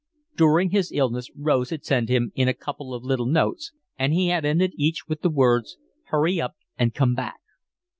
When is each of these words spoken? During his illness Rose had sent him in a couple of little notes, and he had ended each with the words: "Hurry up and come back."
During 0.35 0.71
his 0.71 0.91
illness 0.91 1.29
Rose 1.35 1.69
had 1.69 1.85
sent 1.85 2.09
him 2.09 2.31
in 2.33 2.47
a 2.47 2.55
couple 2.55 2.91
of 2.91 3.03
little 3.03 3.27
notes, 3.27 3.71
and 3.99 4.13
he 4.13 4.29
had 4.29 4.45
ended 4.45 4.73
each 4.75 5.07
with 5.07 5.21
the 5.21 5.29
words: 5.29 5.77
"Hurry 6.05 6.41
up 6.41 6.55
and 6.75 6.91
come 6.91 7.13
back." 7.13 7.39